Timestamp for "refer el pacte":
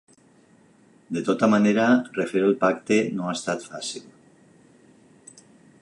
2.17-2.99